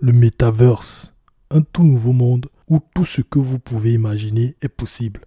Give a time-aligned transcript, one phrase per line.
[0.00, 1.14] le metaverse,
[1.50, 5.26] un tout nouveau monde où tout ce que vous pouvez imaginer est possible.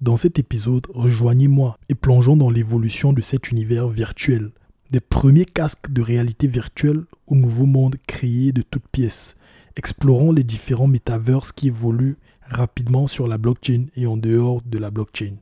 [0.00, 4.50] Dans cet épisode, rejoignez-moi et plongeons dans l'évolution de cet univers virtuel,
[4.90, 9.36] des premiers casques de réalité virtuelle au nouveau monde créé de toutes pièces.
[9.76, 14.90] Explorons les différents metaverses qui évoluent rapidement sur la blockchain et en dehors de la
[14.90, 15.36] blockchain.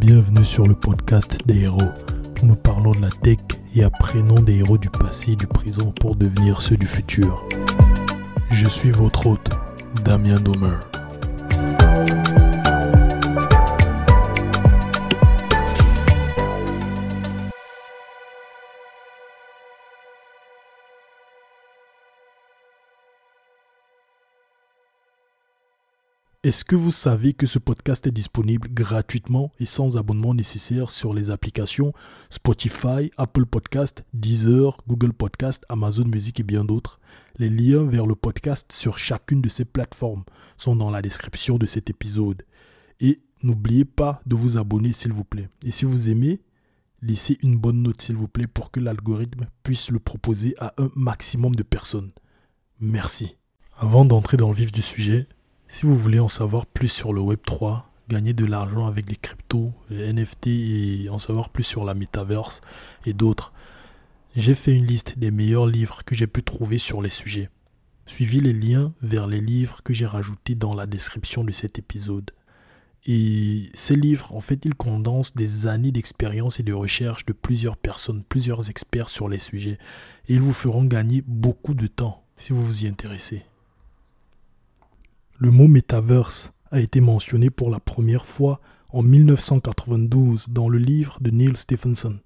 [0.00, 1.92] Bienvenue sur le podcast des héros
[2.46, 3.38] nous parlons de la tech
[3.76, 7.46] et apprenons des héros du passé et du présent pour devenir ceux du futur.
[8.50, 9.50] Je suis votre hôte,
[10.02, 10.78] Damien Domer.
[26.46, 31.12] Est-ce que vous savez que ce podcast est disponible gratuitement et sans abonnement nécessaire sur
[31.12, 31.92] les applications
[32.30, 37.00] Spotify, Apple Podcast, Deezer, Google Podcast, Amazon Music et bien d'autres?
[37.38, 40.22] Les liens vers le podcast sur chacune de ces plateformes
[40.56, 42.44] sont dans la description de cet épisode.
[43.00, 45.48] Et n'oubliez pas de vous abonner s'il vous plaît.
[45.64, 46.42] Et si vous aimez,
[47.02, 50.92] laissez une bonne note s'il vous plaît pour que l'algorithme puisse le proposer à un
[50.94, 52.12] maximum de personnes.
[52.78, 53.36] Merci.
[53.78, 55.26] Avant d'entrer dans le vif du sujet,
[55.68, 59.72] si vous voulez en savoir plus sur le Web3, gagner de l'argent avec les cryptos,
[59.90, 62.60] les NFT et en savoir plus sur la metaverse
[63.04, 63.52] et d'autres,
[64.36, 67.50] j'ai fait une liste des meilleurs livres que j'ai pu trouver sur les sujets.
[68.04, 72.30] Suivez les liens vers les livres que j'ai rajoutés dans la description de cet épisode.
[73.06, 77.76] Et ces livres, en fait, ils condensent des années d'expérience et de recherche de plusieurs
[77.76, 79.78] personnes, plusieurs experts sur les sujets.
[80.28, 83.44] Et ils vous feront gagner beaucoup de temps si vous vous y intéressez.
[85.38, 91.18] Le mot metaverse a été mentionné pour la première fois en 1992 dans le livre
[91.20, 92.18] de Neil Stephenson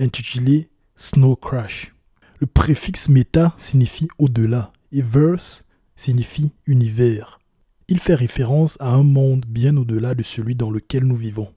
[0.00, 1.94] intitulé Snow Crash.
[2.40, 7.38] Le préfixe meta signifie au-delà et verse signifie univers.
[7.86, 11.52] Il fait référence à un monde bien au-delà de celui dans lequel nous vivons.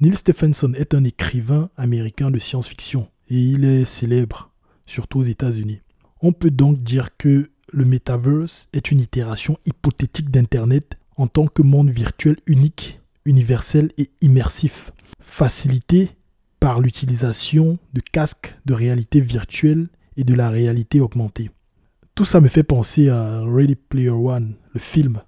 [0.00, 4.52] Neil Stephenson est un écrivain américain de science-fiction et il est célèbre,
[4.86, 5.80] surtout aux États-Unis.
[6.22, 11.62] On peut donc dire que le metaverse est une itération hypothétique d'Internet en tant que
[11.62, 16.10] monde virtuel unique, universel et immersif, facilité
[16.60, 21.50] par l'utilisation de casques de réalité virtuelle et de la réalité augmentée.
[22.14, 25.20] Tout ça me fait penser à Ready Player One, le film.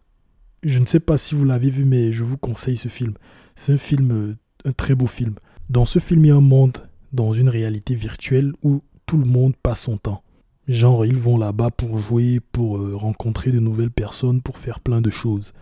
[0.63, 3.15] Je ne sais pas si vous l'avez vu, mais je vous conseille ce film.
[3.55, 5.35] C'est un film, euh, un très beau film.
[5.69, 6.79] Dans ce film, il y a un monde
[7.13, 10.23] dans une réalité virtuelle où tout le monde passe son temps.
[10.71, 15.01] Genre, ils vont là-bas pour jouer, pour euh, rencontrer de nouvelles personnes, pour faire plein
[15.01, 15.53] de choses.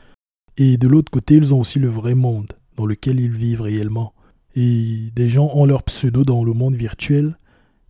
[0.58, 4.12] Et de l'autre côté, ils ont aussi le vrai monde, dans lequel ils vivent réellement.
[4.54, 7.38] Et des gens ont leur pseudo dans le monde virtuel,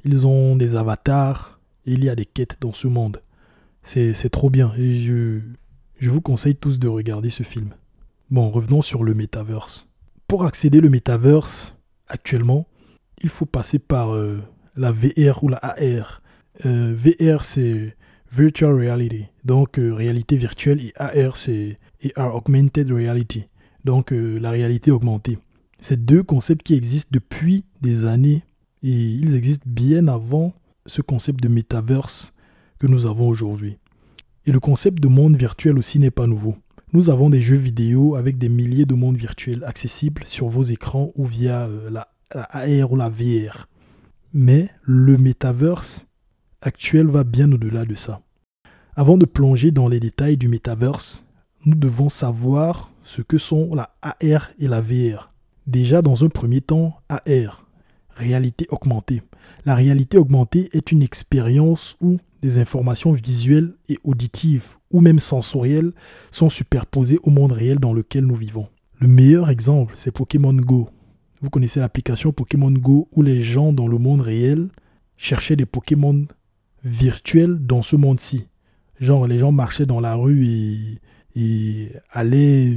[0.05, 3.21] ils ont des avatars, et il y a des quêtes dans ce monde.
[3.83, 5.41] C'est trop bien, et je,
[5.99, 7.71] je vous conseille tous de regarder ce film.
[8.31, 9.89] Bon, revenons sur le metaverse.
[10.29, 11.75] Pour accéder au metaverse,
[12.07, 12.69] actuellement,
[13.21, 14.41] il faut passer par euh,
[14.77, 16.23] la VR ou la AR.
[16.67, 17.97] Euh, VR, c'est
[18.33, 21.79] Virtual Reality, donc euh, réalité virtuelle, et AR, c'est
[22.17, 23.45] AR Augmented Reality,
[23.85, 25.39] donc euh, la réalité augmentée.
[25.81, 28.43] C'est deux concepts qui existent depuis des années
[28.83, 30.53] et ils existent bien avant
[30.87, 32.33] ce concept de metaverse
[32.81, 33.79] que nous avons aujourd'hui.
[34.47, 36.57] Et le concept de monde virtuel aussi n'est pas nouveau.
[36.93, 41.13] Nous avons des jeux vidéo avec des milliers de mondes virtuels accessibles sur vos écrans
[41.15, 43.69] ou via la, la AR ou la VR.
[44.33, 46.08] Mais le metaverse
[46.63, 48.21] actuel va bien au-delà de ça.
[48.97, 51.25] Avant de plonger dans les détails du metaverse,
[51.65, 55.33] nous devons savoir ce que sont la AR et la VR.
[55.67, 57.67] Déjà dans un premier temps, AR,
[58.11, 59.23] réalité augmentée.
[59.65, 65.93] La réalité augmentée est une expérience où des informations visuelles et auditives ou même sensorielles
[66.31, 68.69] sont superposées au monde réel dans lequel nous vivons.
[69.01, 70.89] Le meilleur exemple, c'est Pokémon Go.
[71.41, 74.69] Vous connaissez l'application Pokémon Go où les gens dans le monde réel
[75.17, 76.27] cherchaient des Pokémon
[76.85, 78.47] virtuel dans ce monde-ci.
[79.01, 82.77] Genre, les gens marchaient dans la rue et, allaient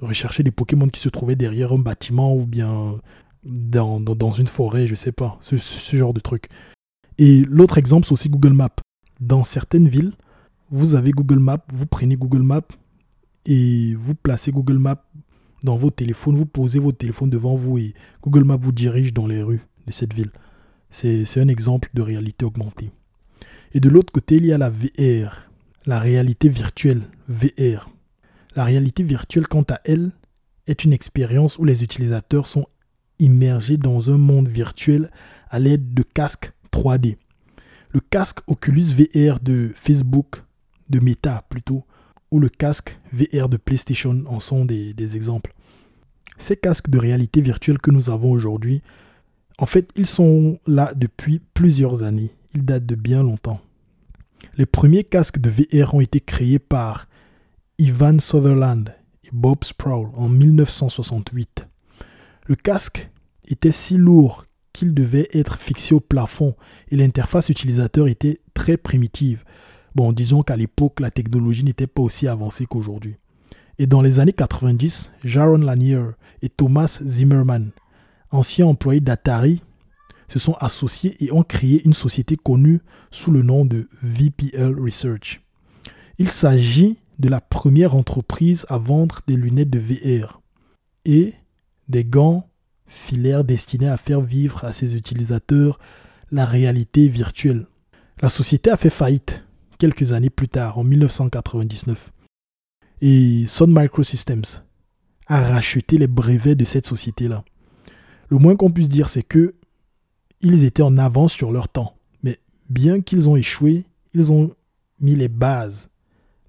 [0.00, 2.98] rechercher des Pokémon qui se trouvaient derrière un bâtiment ou bien
[3.44, 6.46] dans, dans, une forêt, je sais pas, ce, ce genre de truc.
[7.18, 8.76] Et l'autre exemple, c'est aussi Google Maps.
[9.20, 10.12] Dans certaines villes,
[10.70, 12.68] vous avez Google Maps, vous prenez Google Maps
[13.44, 15.04] et vous placez Google Maps
[15.64, 19.26] dans vos téléphones, vous posez votre téléphone devant vous et Google Maps vous dirige dans
[19.26, 20.30] les rues de cette ville.
[20.90, 22.90] C'est un exemple de réalité augmentée.
[23.74, 25.48] Et de l'autre côté, il y a la VR,
[25.86, 27.90] la réalité virtuelle, VR.
[28.54, 30.12] La réalité virtuelle, quant à elle,
[30.66, 32.66] est une expérience où les utilisateurs sont
[33.18, 35.10] immergés dans un monde virtuel
[35.48, 37.16] à l'aide de casques 3D.
[37.90, 40.42] Le casque Oculus VR de Facebook,
[40.90, 41.84] de Meta plutôt,
[42.30, 45.52] ou le casque VR de PlayStation en sont des, des exemples.
[46.38, 48.82] Ces casques de réalité virtuelle que nous avons aujourd'hui,
[49.58, 52.35] en fait, ils sont là depuis plusieurs années.
[52.56, 53.60] Ils datent de bien longtemps.
[54.56, 57.06] Les premiers casques de VR ont été créés par
[57.76, 58.94] Ivan Sutherland
[59.24, 61.68] et Bob Sproul en 1968.
[62.46, 63.10] Le casque
[63.46, 66.56] était si lourd qu'il devait être fixé au plafond
[66.88, 69.44] et l'interface utilisateur était très primitive.
[69.94, 73.16] Bon, disons qu'à l'époque, la technologie n'était pas aussi avancée qu'aujourd'hui.
[73.78, 76.00] Et dans les années 90, Jaron Lanier
[76.40, 77.72] et Thomas Zimmerman,
[78.30, 79.60] anciens employés d'Atari,
[80.28, 82.80] se sont associés et ont créé une société connue
[83.10, 85.40] sous le nom de VPL Research.
[86.18, 90.40] Il s'agit de la première entreprise à vendre des lunettes de VR
[91.04, 91.34] et
[91.88, 92.48] des gants
[92.86, 95.78] filaires destinés à faire vivre à ses utilisateurs
[96.30, 97.66] la réalité virtuelle.
[98.22, 99.44] La société a fait faillite
[99.78, 102.12] quelques années plus tard, en 1999.
[103.02, 104.62] Et Sun Microsystems
[105.26, 107.44] a racheté les brevets de cette société-là.
[108.28, 109.54] Le moins qu'on puisse dire, c'est que
[110.40, 111.96] ils étaient en avance sur leur temps.
[112.22, 112.38] Mais
[112.68, 113.84] bien qu'ils ont échoué,
[114.14, 114.54] ils ont
[115.00, 115.90] mis les bases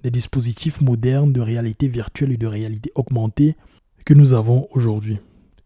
[0.03, 3.55] des dispositifs modernes de réalité virtuelle et de réalité augmentée
[4.05, 5.19] que nous avons aujourd'hui.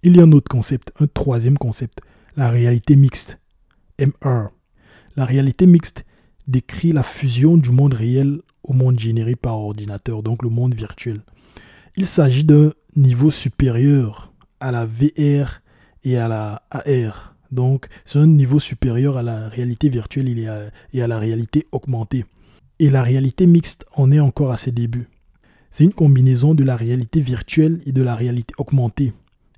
[0.03, 1.99] Il y a un autre concept, un troisième concept,
[2.35, 3.39] la réalité mixte,
[3.99, 4.49] MR.
[5.15, 6.05] La réalité mixte
[6.47, 11.21] décrit la fusion du monde réel au monde généré par ordinateur, donc le monde virtuel.
[11.97, 15.61] Il s'agit d'un niveau supérieur à la VR
[16.03, 17.30] et à la AR.
[17.51, 20.29] Donc, c'est un niveau supérieur à la réalité virtuelle
[20.93, 22.25] et à la réalité augmentée.
[22.79, 25.09] Et la réalité mixte en est encore à ses débuts.
[25.69, 29.13] C'est une combinaison de la réalité virtuelle et de la réalité augmentée.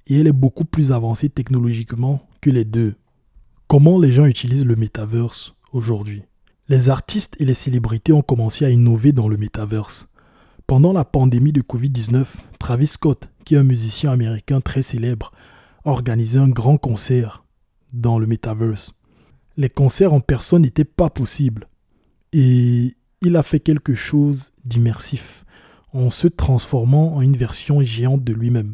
[0.08, 2.96] Et elle est beaucoup plus avancée technologiquement que les deux.
[3.68, 6.24] Comment les gens utilisent le metaverse aujourd'hui?
[6.70, 10.08] Les artistes et les célébrités ont commencé à innover dans le metaverse.
[10.68, 12.26] Pendant la pandémie de Covid-19,
[12.60, 15.32] Travis Scott, qui est un musicien américain très célèbre,
[15.86, 17.43] a organisé un grand concert
[17.94, 18.94] dans le metaverse.
[19.56, 21.68] Les concerts en personne n'étaient pas possibles.
[22.34, 25.46] Et il a fait quelque chose d'immersif
[25.94, 28.74] en se transformant en une version géante de lui-même.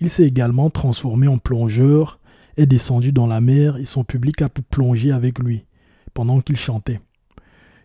[0.00, 2.18] Il s'est également transformé en plongeur,
[2.56, 5.66] est descendu dans la mer et son public a pu plonger avec lui
[6.14, 7.00] pendant qu'il chantait.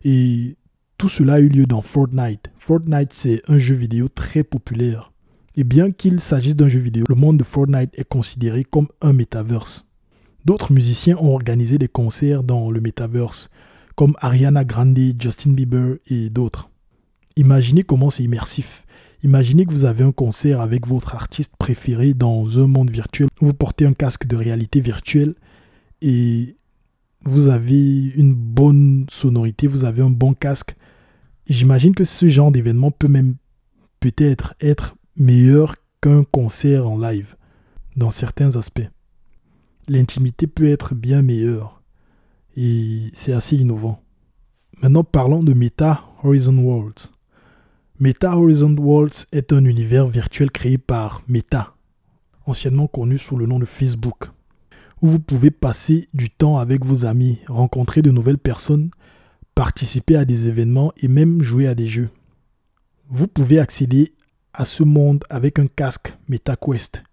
[0.03, 0.55] Et
[0.97, 2.49] tout cela a eu lieu dans Fortnite.
[2.57, 5.11] Fortnite, c'est un jeu vidéo très populaire.
[5.57, 9.11] Et bien qu'il s'agisse d'un jeu vidéo, le monde de Fortnite est considéré comme un
[9.11, 9.85] metaverse.
[10.43, 13.49] D'autres musiciens ont organisé des concerts dans le metaverse,
[13.95, 16.71] comme Ariana Grande, Justin Bieber et d'autres.
[17.35, 18.85] Imaginez comment c'est immersif.
[19.23, 23.27] Imaginez que vous avez un concert avec votre artiste préféré dans un monde virtuel.
[23.39, 25.35] Vous portez un casque de réalité virtuelle
[26.01, 26.57] et
[27.23, 30.75] vous avez une bonne sonorité, vous avez un bon casque.
[31.47, 33.35] J'imagine que ce genre d'événement peut même
[33.99, 37.35] peut-être être meilleur qu'un concert en live
[37.95, 38.89] dans certains aspects
[39.91, 41.81] l'intimité peut être bien meilleure.
[42.55, 44.01] Et c'est assez innovant.
[44.81, 47.11] Maintenant, parlons de Meta Horizon Worlds.
[47.99, 51.75] Meta Horizon Worlds est un univers virtuel créé par Meta,
[52.45, 54.31] anciennement connu sous le nom de Facebook,
[55.01, 58.91] où vous pouvez passer du temps avec vos amis, rencontrer de nouvelles personnes,
[59.55, 62.09] participer à des événements et même jouer à des jeux.
[63.09, 64.13] Vous pouvez accéder
[64.53, 67.03] à ce monde avec un casque MetaQuest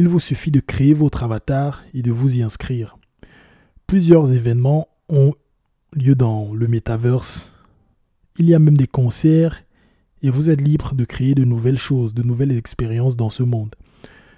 [0.00, 2.96] il vous suffit de créer votre avatar et de vous y inscrire.
[3.86, 5.34] Plusieurs événements ont
[5.92, 7.54] lieu dans le metaverse.
[8.38, 9.62] Il y a même des concerts
[10.22, 13.76] et vous êtes libre de créer de nouvelles choses, de nouvelles expériences dans ce monde.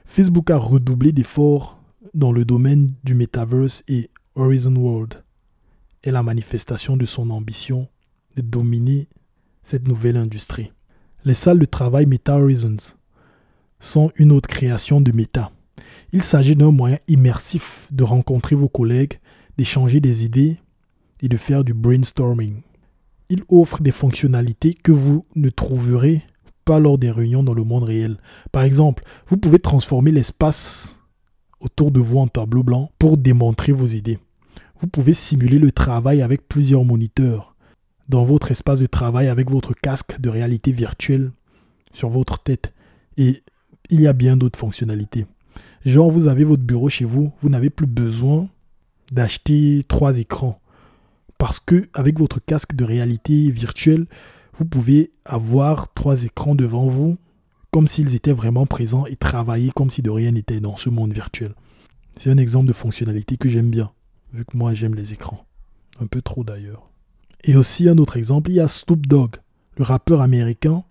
[0.05, 1.81] Facebook a redoublé d'efforts
[2.13, 5.23] dans le domaine du metaverse et Horizon World
[6.03, 7.87] est la manifestation de son ambition
[8.35, 9.09] de dominer
[9.63, 10.73] cette nouvelle industrie.
[11.25, 12.97] Les salles de travail Meta Horizons
[13.83, 15.51] sont une autre création de Meta.
[16.13, 19.19] Il s'agit d'un moyen immersif de rencontrer vos collègues,
[19.59, 20.57] d'échanger des idées
[21.21, 22.63] et de faire du brainstorming.
[23.29, 26.23] Il offre des fonctionnalités que vous ne trouverez
[26.65, 28.19] pas lors des réunions dans le monde réel.
[28.53, 30.99] Par exemple, vous pouvez transformer l'espace
[31.61, 34.19] autour de vous en tableau blanc pour démontrer vos idées.
[34.81, 37.57] Vous pouvez simuler le travail avec plusieurs moniteurs
[38.09, 41.33] dans votre espace de travail avec votre casque de réalité virtuelle
[41.93, 42.73] sur votre tête.
[43.17, 43.43] Et
[43.93, 45.27] il y a bien d'autres fonctionnalités.
[45.85, 48.49] Genre, vous avez votre bureau chez vous, vous n'avez plus besoin
[49.13, 50.59] d'acheter trois écrans.
[51.37, 54.07] Parce que avec votre casque de réalité virtuelle,
[54.55, 57.19] vous pouvez avoir trois écrans devant vous
[57.71, 61.13] comme s'ils étaient vraiment présents et travailler comme si de rien n'était dans ce monde
[61.13, 61.55] virtuel.
[62.17, 63.93] C'est un exemple de fonctionnalité que j'aime bien,
[64.33, 65.45] vu que moi j'aime les écrans.
[66.01, 66.91] Un peu trop d'ailleurs.
[67.45, 69.37] Et aussi un autre exemple, il y a Snoop Dogg,
[69.77, 70.85] le rappeur américain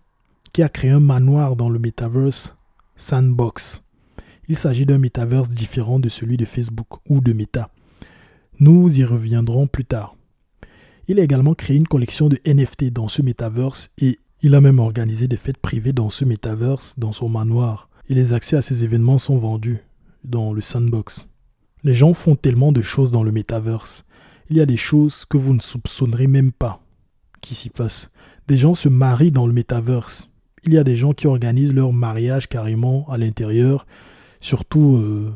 [0.53, 2.55] qui a créé un manoir dans le metaverse
[3.01, 3.83] Sandbox.
[4.47, 7.71] Il s'agit d'un metaverse différent de celui de Facebook ou de Meta.
[8.59, 10.15] Nous y reviendrons plus tard.
[11.07, 14.77] Il a également créé une collection de NFT dans ce metaverse et il a même
[14.77, 17.89] organisé des fêtes privées dans ce metaverse, dans son manoir.
[18.07, 19.79] Et les accès à ces événements sont vendus
[20.23, 21.27] dans le sandbox.
[21.83, 24.05] Les gens font tellement de choses dans le metaverse.
[24.51, 26.83] Il y a des choses que vous ne soupçonnerez même pas
[27.41, 28.11] qui s'y passent.
[28.47, 30.30] Des gens se marient dans le metaverse.
[30.63, 33.87] Il y a des gens qui organisent leur mariage carrément à l'intérieur,
[34.39, 35.33] surtout euh,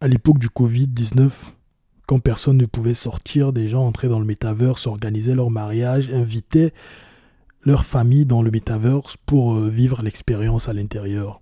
[0.00, 1.30] à l'époque du Covid-19,
[2.06, 6.72] quand personne ne pouvait sortir, des gens entraient dans le metaverse, organisaient leur mariage, invitaient
[7.62, 11.40] leur famille dans le metaverse pour euh, vivre l'expérience à l'intérieur.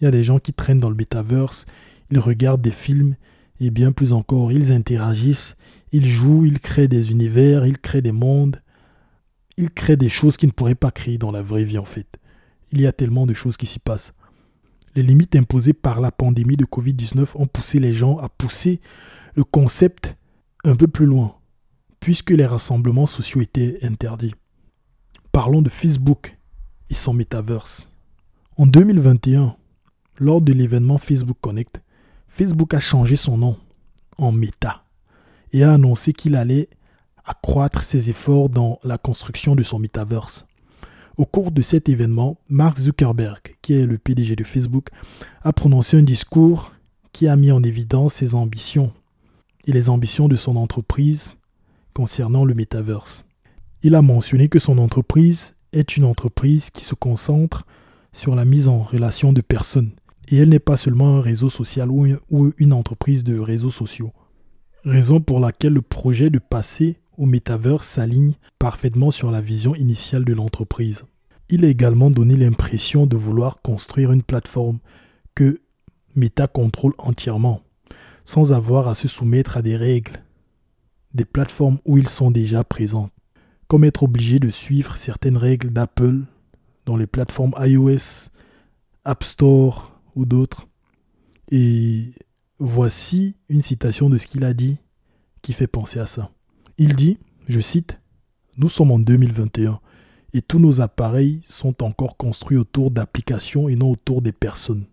[0.00, 1.66] Il y a des gens qui traînent dans le metaverse,
[2.10, 3.14] ils regardent des films
[3.60, 5.56] et bien plus encore, ils interagissent,
[5.92, 8.60] ils jouent, ils créent des univers, ils créent des mondes,
[9.56, 12.18] ils créent des choses qu'ils ne pourraient pas créer dans la vraie vie en fait.
[12.72, 14.14] Il y a tellement de choses qui s'y passent.
[14.94, 18.80] Les limites imposées par la pandémie de Covid-19 ont poussé les gens à pousser
[19.34, 20.16] le concept
[20.64, 21.36] un peu plus loin,
[22.00, 24.34] puisque les rassemblements sociaux étaient interdits.
[25.32, 26.36] Parlons de Facebook
[26.90, 27.92] et son metaverse.
[28.56, 29.56] En 2021,
[30.18, 31.80] lors de l'événement Facebook Connect,
[32.28, 33.56] Facebook a changé son nom
[34.18, 34.84] en Meta
[35.52, 36.68] et a annoncé qu'il allait
[37.24, 40.46] accroître ses efforts dans la construction de son metaverse.
[41.18, 44.88] Au cours de cet événement, Mark Zuckerberg, qui est le PDG de Facebook,
[45.42, 46.72] a prononcé un discours
[47.12, 48.92] qui a mis en évidence ses ambitions
[49.66, 51.38] et les ambitions de son entreprise
[51.92, 53.24] concernant le metaverse.
[53.82, 57.66] Il a mentionné que son entreprise est une entreprise qui se concentre
[58.12, 59.90] sur la mise en relation de personnes
[60.28, 64.12] et elle n'est pas seulement un réseau social ou une entreprise de réseaux sociaux.
[64.84, 70.24] Raison pour laquelle le projet de passer au metaverse s'aligne parfaitement sur la vision initiale
[70.24, 71.04] de l'entreprise.
[71.48, 74.78] Il a également donné l'impression de vouloir construire une plateforme
[75.34, 75.60] que
[76.14, 77.62] Meta contrôle entièrement
[78.24, 80.22] sans avoir à se soumettre à des règles,
[81.14, 83.10] des plateformes où ils sont déjà présents,
[83.68, 86.20] comme être obligé de suivre certaines règles d'Apple
[86.86, 88.30] dans les plateformes iOS,
[89.04, 90.68] App Store ou d'autres.
[91.50, 92.12] Et
[92.58, 94.78] voici une citation de ce qu'il a dit
[95.42, 96.30] qui fait penser à ça.
[96.78, 98.00] Il dit, je cite,
[98.56, 99.80] Nous sommes en 2021
[100.34, 104.86] et tous nos appareils sont encore construits autour d'applications et non autour des personnes.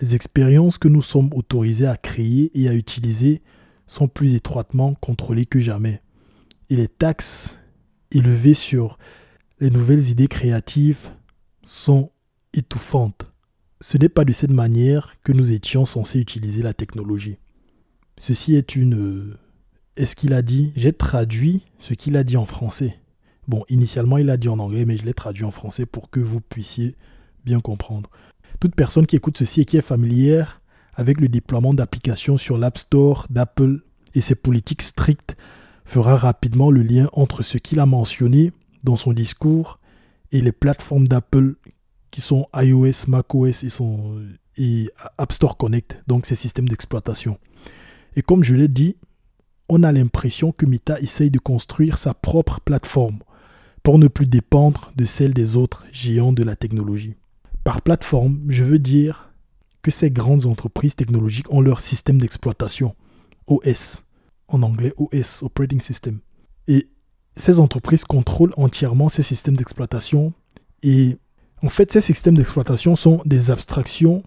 [0.00, 3.42] Les expériences que nous sommes autorisés à créer et à utiliser
[3.86, 6.02] sont plus étroitement contrôlées que jamais.
[6.70, 7.60] Et les taxes
[8.10, 8.98] élevées sur
[9.58, 11.08] les nouvelles idées créatives
[11.64, 12.10] sont
[12.52, 13.32] étouffantes.
[13.80, 17.38] Ce n'est pas de cette manière que nous étions censés utiliser la technologie.
[18.18, 19.36] Ceci est une...
[19.96, 22.98] Est-ce qu'il a dit J'ai traduit ce qu'il a dit en français.
[23.48, 26.20] Bon, initialement il a dit en anglais, mais je l'ai traduit en français pour que
[26.20, 26.96] vous puissiez
[27.44, 28.10] bien comprendre.
[28.60, 30.60] Toute personne qui écoute ceci et qui est familière
[30.94, 33.82] avec le déploiement d'applications sur l'App Store d'Apple
[34.14, 35.36] et ses politiques strictes
[35.84, 38.52] fera rapidement le lien entre ce qu'il a mentionné
[38.84, 39.78] dans son discours
[40.32, 41.54] et les plateformes d'Apple
[42.10, 44.26] qui sont iOS, macOS et, son,
[45.18, 47.38] App Store Connect, donc ces systèmes d'exploitation.
[48.16, 48.96] Et comme je l'ai dit,
[49.68, 53.18] on a l'impression que Meta essaye de construire sa propre plateforme
[53.82, 57.16] pour ne plus dépendre de celle des autres géants de la technologie.
[57.64, 59.32] Par plateforme, je veux dire
[59.82, 62.94] que ces grandes entreprises technologiques ont leur système d'exploitation,
[63.46, 64.04] OS,
[64.48, 66.18] en anglais OS, Operating System.
[66.68, 66.88] Et
[67.36, 70.32] ces entreprises contrôlent entièrement ces systèmes d'exploitation.
[70.82, 71.18] Et
[71.62, 74.22] en fait, ces systèmes d'exploitation sont des abstractions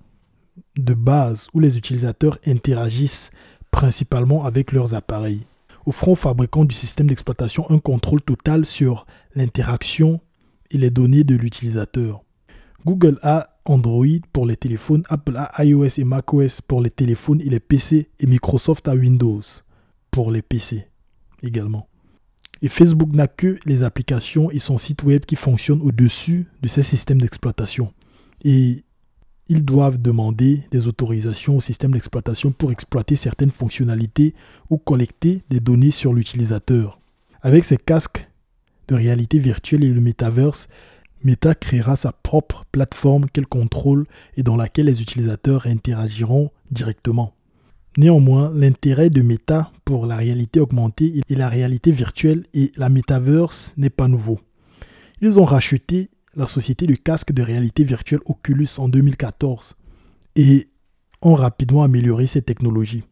[0.77, 3.31] de base où les utilisateurs interagissent
[3.71, 5.41] principalement avec leurs appareils,
[5.85, 10.19] offrant aux fabricants du système d'exploitation un contrôle total sur l'interaction
[10.71, 12.23] et les données de l'utilisateur.
[12.85, 17.49] Google a Android pour les téléphones, Apple a iOS et macOS pour les téléphones et
[17.49, 19.41] les PC, et Microsoft a Windows
[20.11, 20.87] pour les PC
[21.43, 21.87] également.
[22.61, 26.83] Et Facebook n'a que les applications et son site web qui fonctionnent au-dessus de ces
[26.83, 27.93] systèmes d'exploitation.
[29.49, 34.35] Ils doivent demander des autorisations au système d'exploitation pour exploiter certaines fonctionnalités
[34.69, 36.99] ou collecter des données sur l'utilisateur.
[37.41, 38.27] Avec ces casques
[38.87, 40.67] de réalité virtuelle et le metaverse,
[41.23, 44.05] Meta créera sa propre plateforme qu'elle contrôle
[44.37, 47.33] et dans laquelle les utilisateurs interagiront directement.
[47.97, 53.73] Néanmoins, l'intérêt de Meta pour la réalité augmentée et la réalité virtuelle et la metaverse
[53.77, 54.39] n'est pas nouveau.
[55.21, 59.75] Ils ont racheté la société de casques de réalité virtuelle Oculus en 2014
[60.35, 60.69] et
[61.21, 63.03] ont rapidement amélioré ces technologies.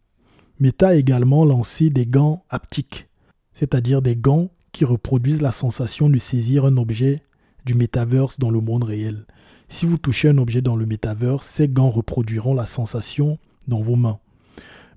[0.60, 3.08] Meta a également lancé des gants haptiques.
[3.54, 7.24] c'est-à-dire des gants qui reproduisent la sensation de saisir un objet
[7.66, 9.26] du metaverse dans le monde réel.
[9.68, 13.96] Si vous touchez un objet dans le metaverse, ces gants reproduiront la sensation dans vos
[13.96, 14.20] mains.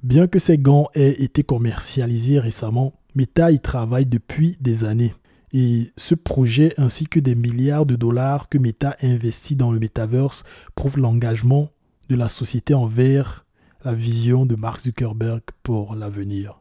[0.03, 5.15] Bien que ces gants aient été commercialisés récemment, Meta y travaille depuis des années.
[5.52, 10.45] Et ce projet ainsi que des milliards de dollars que Meta investit dans le metaverse
[10.75, 11.71] prouvent l'engagement
[12.09, 13.45] de la société envers
[13.85, 16.61] la vision de Mark Zuckerberg pour l'avenir.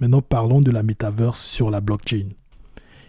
[0.00, 2.30] Maintenant parlons de la metaverse sur la blockchain.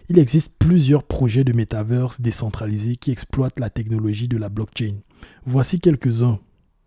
[0.08, 5.00] Il existe plusieurs projets de metaverse décentralisés qui exploitent la technologie de la blockchain.
[5.44, 6.38] Voici quelques-uns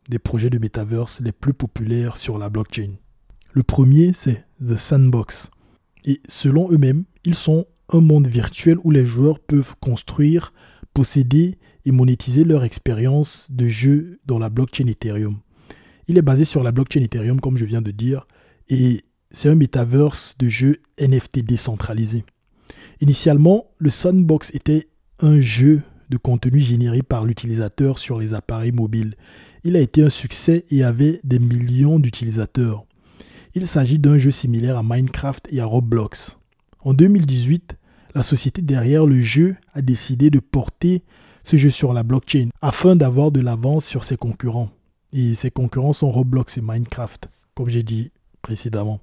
[0.09, 2.93] des projets de metaverse les plus populaires sur la blockchain.
[3.51, 5.51] Le premier, c'est The Sandbox.
[6.05, 10.53] Et selon eux-mêmes, ils sont un monde virtuel où les joueurs peuvent construire,
[10.93, 15.39] posséder et monétiser leur expérience de jeu dans la blockchain Ethereum.
[16.07, 18.27] Il est basé sur la blockchain Ethereum, comme je viens de dire,
[18.69, 22.25] et c'est un metaverse de jeu NFT décentralisé.
[22.99, 24.87] Initialement, le Sandbox était
[25.19, 29.15] un jeu de contenu généré par l'utilisateur sur les appareils mobiles.
[29.63, 32.85] Il a été un succès et avait des millions d'utilisateurs.
[33.55, 36.37] Il s'agit d'un jeu similaire à Minecraft et à Roblox.
[36.83, 37.77] En 2018,
[38.15, 41.03] la société derrière le jeu a décidé de porter
[41.43, 44.69] ce jeu sur la blockchain afin d'avoir de l'avance sur ses concurrents.
[45.13, 48.99] Et ses concurrents sont Roblox et Minecraft, comme j'ai dit précédemment.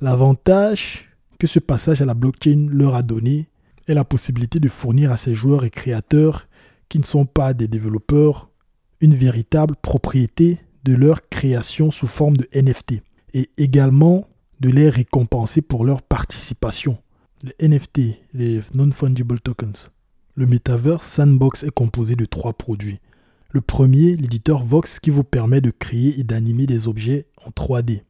[0.00, 3.48] L'avantage que ce passage à la blockchain leur a donné
[3.86, 6.46] est la possibilité de fournir à ces joueurs et créateurs
[6.88, 8.50] qui ne sont pas des développeurs
[9.00, 13.02] une véritable propriété de leur création sous forme de NFT
[13.34, 14.28] et également
[14.60, 16.98] de les récompenser pour leur participation
[17.44, 18.00] les NFT,
[18.32, 19.90] les Non-Fungible Tokens.
[20.34, 23.00] Le Metaverse Sandbox est composé de trois produits.
[23.50, 28.02] Le premier, l'éditeur Vox, qui vous permet de créer et d'animer des objets en 3D.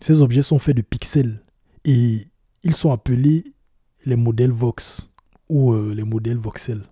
[0.00, 1.42] Ces objets sont faits de pixels
[1.84, 2.28] et
[2.62, 3.44] ils sont appelés
[4.06, 5.10] les modèles Vox
[5.48, 6.84] ou euh, les modèles voxels.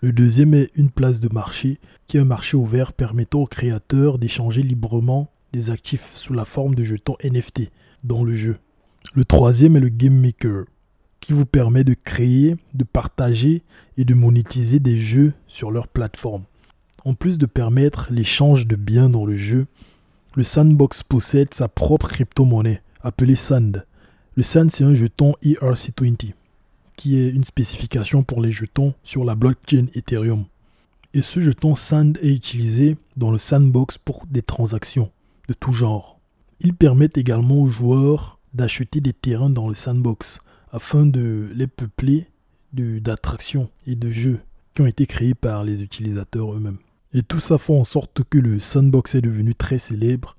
[0.00, 4.18] Le deuxième est une place de marché, qui est un marché ouvert permettant aux créateurs
[4.18, 7.70] d'échanger librement des actifs sous la forme de jetons NFT
[8.04, 8.58] dans le jeu.
[9.14, 10.64] Le troisième est le Game Maker,
[11.22, 13.62] qui vous permet de créer, de partager
[13.96, 16.42] et de monétiser des jeux sur leur plateforme.
[17.04, 19.66] En plus de permettre l'échange de biens dans le jeu,
[20.34, 23.86] le Sandbox possède sa propre crypto-monnaie appelée Sand.
[24.34, 26.32] Le Sand, c'est un jeton ERC20
[26.96, 30.44] qui est une spécification pour les jetons sur la blockchain Ethereum.
[31.14, 35.12] Et ce jeton Sand est utilisé dans le Sandbox pour des transactions
[35.48, 36.18] de tout genre.
[36.60, 40.40] Il permet également aux joueurs d'acheter des terrains dans le Sandbox
[40.72, 42.26] afin de les peupler
[42.72, 44.40] d'attractions et de jeux
[44.74, 46.78] qui ont été créés par les utilisateurs eux-mêmes.
[47.12, 50.36] Et tout ça fait en sorte que le Sandbox est devenu très célèbre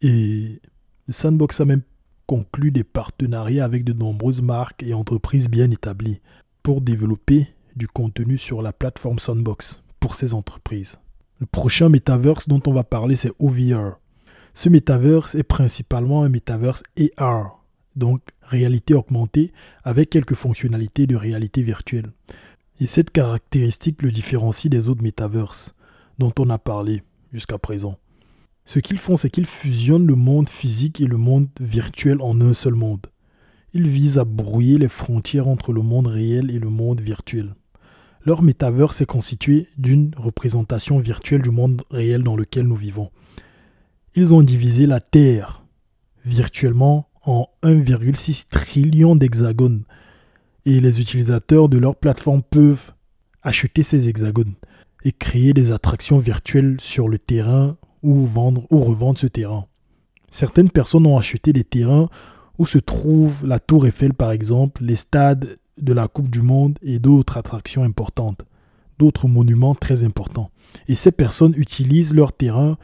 [0.00, 0.60] et
[1.08, 1.82] le Sandbox a même
[2.26, 6.20] conclu des partenariats avec de nombreuses marques et entreprises bien établies
[6.62, 10.98] pour développer du contenu sur la plateforme Sandbox pour ces entreprises.
[11.40, 13.98] Le prochain metaverse dont on va parler, c'est OVR.
[14.54, 16.84] Ce metaverse est principalement un metaverse
[17.16, 17.61] AR,
[17.96, 19.52] donc réalité augmentée
[19.84, 22.12] avec quelques fonctionnalités de réalité virtuelle.
[22.80, 25.74] Et cette caractéristique le différencie des autres metaverses
[26.18, 27.02] dont on a parlé
[27.32, 27.98] jusqu'à présent.
[28.64, 32.54] Ce qu'ils font, c'est qu'ils fusionnent le monde physique et le monde virtuel en un
[32.54, 33.06] seul monde.
[33.74, 37.54] Ils visent à brouiller les frontières entre le monde réel et le monde virtuel.
[38.24, 43.10] Leur metaverse est constitué d'une représentation virtuelle du monde réel dans lequel nous vivons.
[44.14, 45.64] Ils ont divisé la Terre
[46.24, 49.84] virtuellement en 1,6 trillion d'hexagones.
[50.64, 52.92] Et les utilisateurs de leur plateforme peuvent
[53.42, 54.54] acheter ces hexagones
[55.04, 59.66] et créer des attractions virtuelles sur le terrain ou vendre ou revendre ce terrain.
[60.30, 62.08] Certaines personnes ont acheté des terrains
[62.58, 66.78] où se trouve la tour Eiffel par exemple, les stades de la Coupe du Monde
[66.82, 68.42] et d'autres attractions importantes,
[68.98, 70.50] d'autres monuments très importants.
[70.88, 72.76] Et ces personnes utilisent leur terrain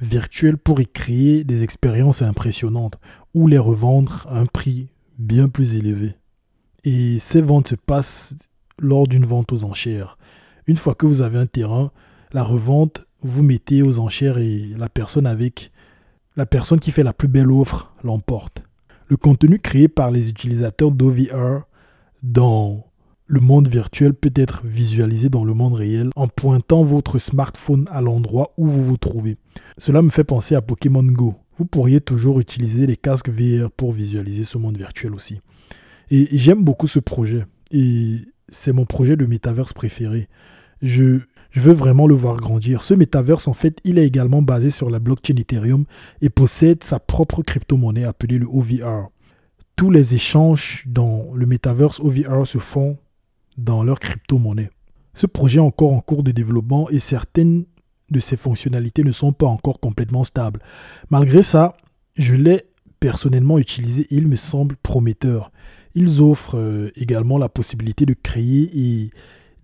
[0.00, 2.98] virtuel pour y créer des expériences impressionnantes
[3.34, 6.14] ou les revendre à un prix bien plus élevé.
[6.84, 8.36] Et ces ventes se passent
[8.78, 10.18] lors d'une vente aux enchères.
[10.66, 11.90] Une fois que vous avez un terrain,
[12.32, 15.70] la revente, vous mettez aux enchères et la personne avec
[16.36, 18.62] la personne qui fait la plus belle offre l'emporte.
[19.06, 21.66] Le contenu créé par les utilisateurs d'OVR
[22.22, 22.86] dans
[23.26, 28.00] le monde virtuel peut être visualisé dans le monde réel en pointant votre smartphone à
[28.00, 29.36] l'endroit où vous vous trouvez.
[29.78, 31.41] Cela me fait penser à Pokémon Go.
[31.58, 35.40] Vous pourriez toujours utiliser les casques VR pour visualiser ce monde virtuel aussi.
[36.10, 37.44] Et j'aime beaucoup ce projet.
[37.70, 40.28] Et c'est mon projet de métaverse préféré.
[40.82, 41.20] Je,
[41.54, 42.82] veux vraiment le voir grandir.
[42.82, 45.84] Ce métaverse, en fait, il est également basé sur la blockchain Ethereum
[46.20, 49.08] et possède sa propre crypto-monnaie appelée le OVR.
[49.76, 52.98] tous les échanges dans le metaverse OVR se font
[53.56, 54.70] dans leur crypto-monnaie.
[55.14, 57.64] Ce projet est encore en cours de développement et certaines
[58.12, 60.60] de ses fonctionnalités ne sont pas encore complètement stables.
[61.10, 61.74] Malgré ça,
[62.16, 62.62] je l'ai
[63.00, 65.50] personnellement utilisé il me semble prometteur.
[65.94, 69.10] Ils offrent euh, également la possibilité de créer et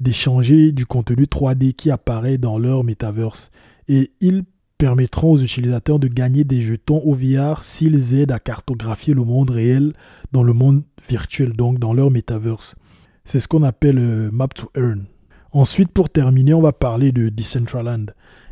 [0.00, 3.50] d'échanger du contenu 3D qui apparaît dans leur metaverse.
[3.88, 4.44] Et ils
[4.76, 9.50] permettront aux utilisateurs de gagner des jetons au VR s'ils aident à cartographier le monde
[9.50, 9.92] réel
[10.32, 12.76] dans le monde virtuel, donc dans leur metaverse.
[13.24, 15.06] C'est ce qu'on appelle euh, Map to Earn.
[15.52, 18.06] Ensuite, pour terminer, on va parler de Decentraland.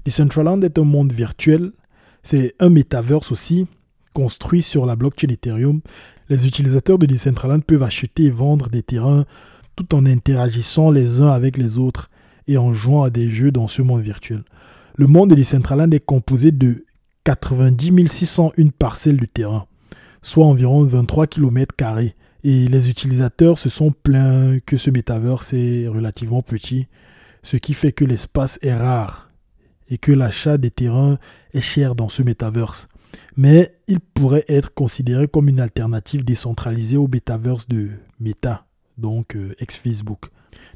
[0.07, 1.73] Decentraland est un monde virtuel,
[2.23, 3.67] c'est un metaverse aussi,
[4.15, 5.81] construit sur la blockchain Ethereum.
[6.29, 9.27] Les utilisateurs de Decentraland peuvent acheter et vendre des terrains
[9.75, 12.09] tout en interagissant les uns avec les autres
[12.47, 14.45] et en jouant à des jeux dans ce monde virtuel.
[14.95, 16.85] Le monde de Decentraland est composé de
[17.25, 19.67] 90 601 parcelles de terrain,
[20.23, 21.75] soit environ 23 km.
[22.45, 26.87] Et les utilisateurs se sont plaints que ce metaverse est relativement petit,
[27.43, 29.26] ce qui fait que l'espace est rare
[29.89, 31.19] et que l'achat des terrains
[31.53, 32.89] est cher dans ce metaverse.
[33.37, 38.67] Mais il pourrait être considéré comme une alternative décentralisée au metaverse de Meta,
[38.99, 40.31] donc euh, ex-Facebook.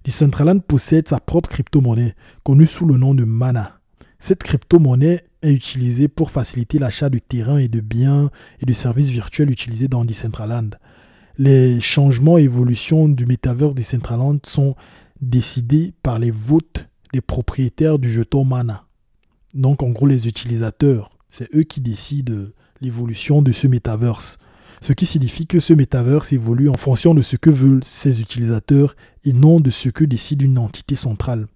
[0.04, 3.80] Decentraland possède sa propre crypto-monnaie, connue sous le nom de Mana.
[4.18, 9.08] Cette crypto-monnaie est utilisée pour faciliter l'achat de terrains et de biens et de services
[9.08, 10.70] virtuels utilisés dans Decentraland.
[11.38, 14.76] Les changements et évolutions du metaverse Decentraland sont
[15.22, 18.84] décidés par les votes des propriétaires du jeton Mana.
[19.54, 22.48] Donc en gros les utilisateurs, c'est eux qui décident
[22.80, 24.38] l'évolution de ce metaverse.
[24.80, 28.96] Ce qui signifie que ce metaverse évolue en fonction de ce que veulent ses utilisateurs
[29.24, 31.46] et non de ce que décide une entité centrale.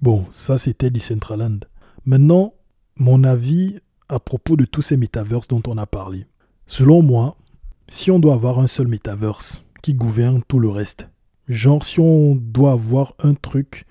[0.00, 1.60] Bon, ça c'était Decentraland.
[2.04, 2.54] Maintenant,
[2.96, 3.76] mon avis
[4.08, 6.26] à propos de tous ces metaverses dont on a parlé.
[6.66, 7.36] Selon moi,
[7.88, 11.08] si on doit avoir un seul metaverse qui gouverne tout le reste,
[11.48, 13.86] genre si on doit avoir un truc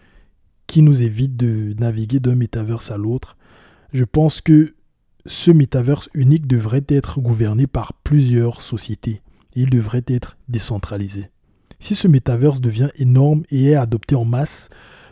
[0.68, 3.38] qui nous évite de naviguer d'un metaverse à l'autre,
[3.94, 4.74] je pense que
[5.26, 9.22] ce metaverse unique devrait être gouverné par plusieurs sociétés.
[9.56, 11.30] il devrait être décentralisé.
[11.80, 14.70] Si ce metaverse devient énorme et est adopté en masse,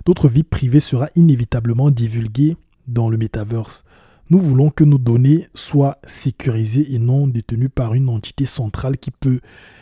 [0.07, 2.55] notre vie privée sera inévitablement divulguée
[2.87, 3.83] dans le metaverse.
[4.29, 9.11] Nous voulons que nos données soient sécurisées et non détenues par une entité centrale qui
[9.11, 9.41] peut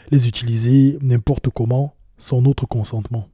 [0.10, 3.30] les utiliser n'importe comment sans notre consentement.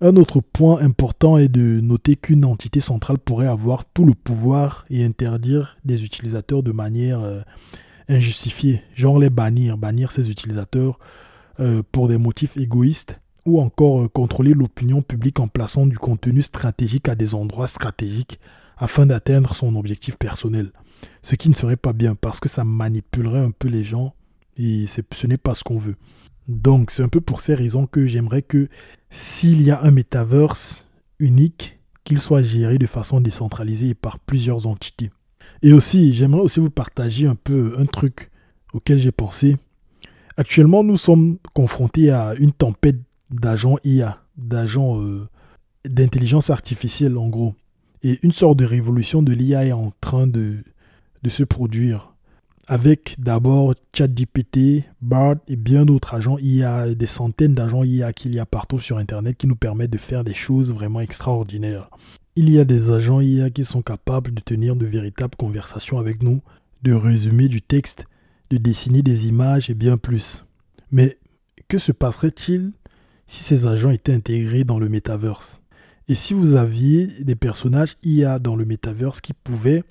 [0.00, 4.84] Un autre point important est de noter qu'une entité centrale pourrait avoir tout le pouvoir
[4.90, 7.40] et interdire des utilisateurs de manière euh,
[8.08, 10.98] injustifiée, genre les bannir, bannir ces utilisateurs
[11.60, 16.42] euh, pour des motifs égoïstes ou encore euh, contrôler l'opinion publique en plaçant du contenu
[16.42, 18.40] stratégique à des endroits stratégiques
[18.76, 20.72] afin d'atteindre son objectif personnel.
[21.22, 24.14] Ce qui ne serait pas bien parce que ça manipulerait un peu les gens
[24.56, 25.96] et ce n'est pas ce qu'on veut.
[26.48, 28.68] Donc c'est un peu pour ces raisons que j'aimerais que
[29.10, 30.86] s'il y a un metaverse
[31.18, 35.10] unique, qu'il soit géré de façon décentralisée par plusieurs entités.
[35.62, 38.30] Et aussi, j'aimerais aussi vous partager un peu un truc
[38.74, 39.56] auquel j'ai pensé.
[40.36, 42.98] Actuellement, nous sommes confrontés à une tempête
[43.30, 45.26] d'agents IA, d'agents euh,
[45.86, 47.54] d'intelligence artificielle en gros.
[48.02, 50.62] Et une sorte de révolution de l'IA est en train de
[51.26, 52.13] se produire.
[52.66, 58.38] Avec d'abord ChatGPT, BART et bien d'autres agents IA, des centaines d'agents IA qu'il y
[58.38, 61.90] a partout sur Internet qui nous permettent de faire des choses vraiment extraordinaires.
[62.36, 66.22] Il y a des agents IA qui sont capables de tenir de véritables conversations avec
[66.22, 66.40] nous,
[66.82, 68.06] de résumer du texte,
[68.48, 70.46] de dessiner des images et bien plus.
[70.90, 71.18] Mais
[71.68, 72.72] que se passerait-il
[73.26, 75.60] si ces agents étaient intégrés dans le metaverse?
[76.08, 79.84] Et si vous aviez des personnages IA dans le metaverse qui pouvaient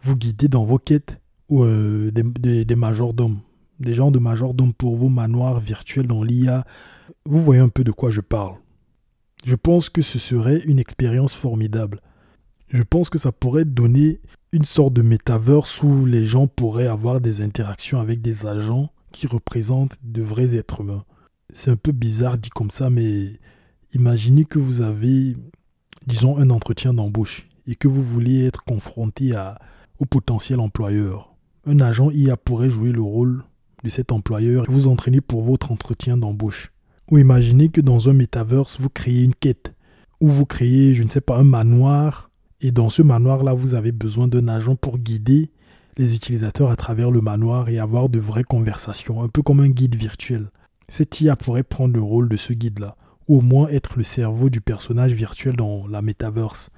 [0.00, 1.20] vous guider dans vos quêtes?
[1.48, 3.38] Ou euh, des, des, majordomes,
[3.80, 6.64] des gens de majordomes pour vos manoirs virtuels dans l'IA,
[7.24, 8.56] vous voyez un peu de quoi je parle.
[9.44, 12.00] Je pense que ce serait une expérience formidable.
[12.68, 14.20] Je pense que ça pourrait donner
[14.52, 19.26] une sorte de metaverse où les gens pourraient avoir des interactions avec des agents qui
[19.26, 21.04] représentent de vrais êtres humains.
[21.52, 23.34] C'est un peu bizarre dit comme ça, mais
[23.96, 25.36] Imaginez que vous avez,
[26.06, 29.58] disons, un entretien d'embauche et que vous vouliez être confronté à,
[29.98, 31.34] au potentiel employeur.
[31.68, 33.42] Un agent IA pourrait jouer le rôle
[33.82, 36.72] de cet employeur et vous entraîner pour votre entretien d'embauche.
[37.10, 39.74] Ou imaginez que dans un metaverse, vous créez une quête,
[40.20, 43.90] ou vous créez, je ne sais pas, un manoir, et dans ce manoir-là, vous avez
[43.90, 45.50] besoin d'un agent pour guider
[45.96, 49.68] les utilisateurs à travers le manoir et avoir de vraies conversations, un peu comme un
[49.68, 50.50] guide virtuel.
[50.88, 54.50] Cet IA pourrait prendre le rôle de ce guide-là ou au moins être le cerveau
[54.50, 56.70] du personnage virtuel dans la metaverse.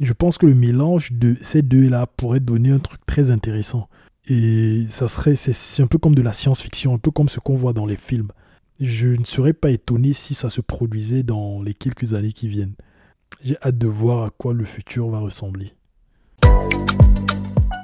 [0.00, 3.88] Je pense que le mélange de ces deux-là pourrait donner un truc très intéressant.
[4.28, 7.54] Et ça serait, c'est un peu comme de la science-fiction, un peu comme ce qu'on
[7.54, 8.28] voit dans les films.
[8.80, 12.74] Je ne serais pas étonné si ça se produisait dans les quelques années qui viennent.
[13.42, 15.74] J'ai hâte de voir à quoi le futur va ressembler.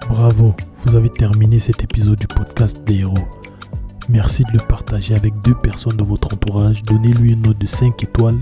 [0.09, 3.15] Bravo, vous avez terminé cet épisode du podcast des héros.
[4.09, 8.03] Merci de le partager avec deux personnes de votre entourage, donnez-lui une note de 5
[8.03, 8.41] étoiles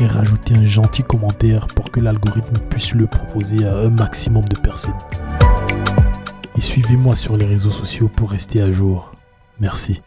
[0.00, 4.58] et rajoutez un gentil commentaire pour que l'algorithme puisse le proposer à un maximum de
[4.58, 4.92] personnes.
[6.56, 9.12] Et suivez-moi sur les réseaux sociaux pour rester à jour.
[9.60, 10.02] Merci.